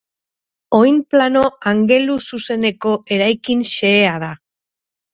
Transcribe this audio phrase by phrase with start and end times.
[0.77, 1.43] Oin-plano
[1.73, 4.35] angeluzuzeneko eraikin xehea da.